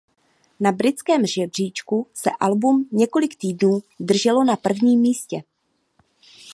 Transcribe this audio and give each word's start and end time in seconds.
Na 0.59 0.71
britském 0.71 1.25
žebříčku 1.27 2.07
se 2.13 2.29
album 2.39 2.89
několik 2.91 3.35
týdnů 3.35 3.79
drželo 3.99 4.43
na 4.43 4.55
prvním 4.55 4.99
místě. 4.99 5.43